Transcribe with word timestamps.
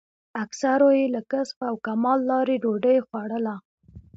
اکثرو 0.43 0.89
یې 0.99 1.05
له 1.15 1.21
کسب 1.31 1.57
او 1.69 1.75
کمال 1.85 2.19
لارې 2.31 2.55
ډوډۍ 2.63 2.97
خوړله. 3.07 3.55